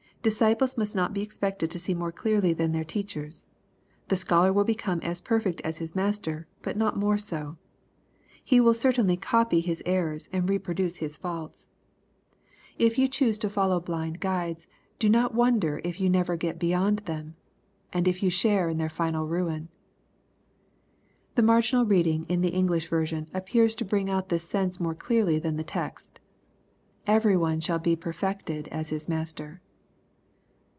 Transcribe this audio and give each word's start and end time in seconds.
"Disciples 0.31 0.77
must 0.77 0.95
not 0.95 1.15
be 1.15 1.23
expected 1.23 1.71
to 1.71 1.79
see 1.79 1.95
more 1.95 2.11
clearly 2.11 2.53
than 2.53 2.73
their 2.73 2.83
teachers. 2.83 3.47
The 4.09 4.15
scholar 4.15 4.53
will 4.53 4.63
become 4.63 4.99
as 5.01 5.19
perfect 5.19 5.61
as 5.61 5.79
his 5.79 5.95
master, 5.95 6.45
but 6.61 6.77
not 6.77 6.95
more 6.95 7.17
so. 7.17 7.57
He 8.45 8.59
will 8.61 8.75
certainly 8.75 9.17
copy 9.17 9.61
his 9.61 9.81
errors, 9.83 10.29
and 10.31 10.47
reproduce 10.47 10.97
his 10.97 11.17
faults. 11.17 11.69
If 12.77 12.99
you 12.99 13.07
choose 13.07 13.39
to 13.39 13.49
follow 13.49 13.79
blind 13.79 14.23
i 14.23 14.53
194 15.01 15.01
EXPOSITORY 15.01 15.01
THOCGHTS. 15.01 15.01
guides, 15.01 15.01
do 15.01 15.09
not 15.09 15.33
wonder 15.33 15.81
if 15.83 15.99
you 15.99 16.07
never 16.07 16.35
get 16.37 16.59
beyond 16.59 16.99
them, 17.07 17.35
and 17.91 18.07
if 18.07 18.21
yon 18.21 18.29
share 18.29 18.69
in 18.69 18.77
their 18.77 18.89
final 18.89 19.25
ruin." 19.25 19.69
The 21.33 21.41
marginal 21.41 21.83
reading 21.83 22.27
in 22.29 22.41
the 22.41 22.49
English 22.53 22.89
version 22.89 23.27
appears 23.33 23.73
to 23.73 23.85
bring 23.85 24.07
out 24.07 24.29
this 24.29 24.43
sense 24.43 24.79
more 24.79 24.93
clearly 24.93 25.39
than 25.39 25.55
the 25.55 25.63
text— 25.63 26.19
"Every 27.07 27.35
one 27.35 27.59
shall 27.59 27.79
be 27.79 27.95
perfected 27.95 28.67
as 28.67 28.89
his 28.89 29.09
master." 29.09 29.61